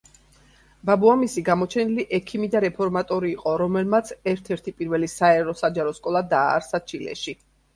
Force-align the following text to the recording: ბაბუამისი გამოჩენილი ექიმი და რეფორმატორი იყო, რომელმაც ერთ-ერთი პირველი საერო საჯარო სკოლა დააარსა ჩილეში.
ბაბუამისი 0.89 1.43
გამოჩენილი 1.49 2.05
ექიმი 2.19 2.49
და 2.55 2.61
რეფორმატორი 2.65 3.31
იყო, 3.35 3.53
რომელმაც 3.63 4.09
ერთ-ერთი 4.33 4.75
პირველი 4.81 5.11
საერო 5.19 5.57
საჯარო 5.61 5.97
სკოლა 6.01 6.25
დააარსა 6.33 6.83
ჩილეში. 6.93 7.39